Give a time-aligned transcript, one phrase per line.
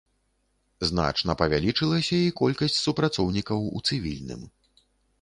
[0.89, 4.41] Значна павялічылася і колькасць супрацоўнікаў у цывільным.